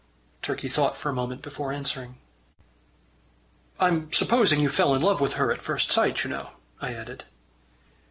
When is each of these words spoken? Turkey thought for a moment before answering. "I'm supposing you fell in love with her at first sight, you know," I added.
Turkey 0.41 0.67
thought 0.67 0.97
for 0.97 1.09
a 1.09 1.13
moment 1.13 1.43
before 1.43 1.71
answering. 1.71 2.17
"I'm 3.79 4.11
supposing 4.11 4.59
you 4.59 4.67
fell 4.67 4.95
in 4.95 5.01
love 5.03 5.21
with 5.21 5.33
her 5.33 5.51
at 5.53 5.61
first 5.61 5.91
sight, 5.91 6.23
you 6.23 6.29
know," 6.31 6.49
I 6.81 6.95
added. 6.95 7.25